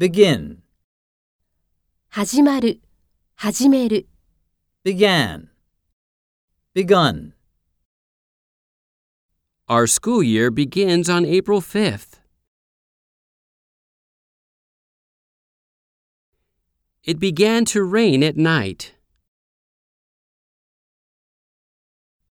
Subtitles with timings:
[0.00, 0.62] begin,
[2.08, 2.80] 始まる、
[3.34, 4.08] 始める。
[4.82, 5.48] began,
[6.74, 7.34] begun.
[9.68, 12.18] Our school year begins on April 5th.
[17.04, 18.94] It began to rain at night.